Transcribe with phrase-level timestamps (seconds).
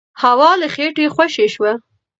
[0.21, 1.71] هوا له خېټې خوشې شوه.